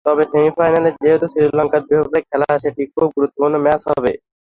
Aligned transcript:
তবে 0.05 0.23
সেমিফাইনালে 0.31 0.89
যেহেতু 1.01 1.25
শ্রীলঙ্কার 1.33 1.81
বিপক্ষে 1.87 2.19
খেলা, 2.29 2.49
সেটি 2.63 2.83
খুব 2.93 3.07
গুরুত্বপূর্ণ 3.15 3.55
ম্যাচ 3.65 3.81
হবে। 3.91 4.11